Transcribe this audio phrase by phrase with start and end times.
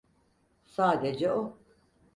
[0.65, 1.57] Sadece o.